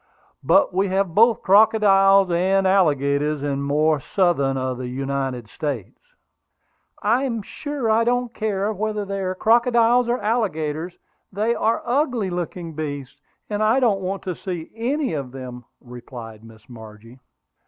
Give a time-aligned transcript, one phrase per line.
[0.43, 6.01] But we have both crocodiles and alligators in the more southern of the United States."
[7.03, 10.97] "I am sure I don't care whether they are crocodiles or alligators;
[11.31, 16.43] they are ugly looking beasts, and I don't want to see any of them," replied
[16.43, 17.19] Miss Margie.